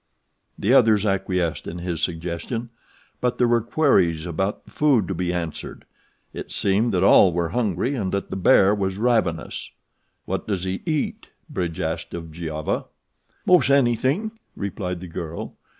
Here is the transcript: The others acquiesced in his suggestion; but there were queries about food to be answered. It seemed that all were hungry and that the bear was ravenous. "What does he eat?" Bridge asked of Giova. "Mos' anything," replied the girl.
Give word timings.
The 0.57 0.73
others 0.73 1.05
acquiesced 1.05 1.67
in 1.67 1.77
his 1.77 2.01
suggestion; 2.01 2.71
but 3.19 3.37
there 3.37 3.47
were 3.47 3.61
queries 3.61 4.25
about 4.25 4.67
food 4.67 5.07
to 5.07 5.13
be 5.13 5.31
answered. 5.31 5.85
It 6.33 6.51
seemed 6.51 6.91
that 6.95 7.03
all 7.03 7.31
were 7.31 7.49
hungry 7.49 7.93
and 7.93 8.11
that 8.11 8.31
the 8.31 8.35
bear 8.35 8.73
was 8.73 8.97
ravenous. 8.97 9.69
"What 10.25 10.47
does 10.47 10.63
he 10.63 10.81
eat?" 10.87 11.27
Bridge 11.51 11.79
asked 11.79 12.15
of 12.15 12.31
Giova. 12.31 12.85
"Mos' 13.45 13.69
anything," 13.69 14.31
replied 14.55 15.01
the 15.01 15.07
girl. 15.07 15.55